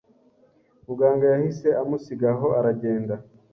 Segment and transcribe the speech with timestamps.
[0.87, 3.13] Muganga yahise amusiga aho aragenda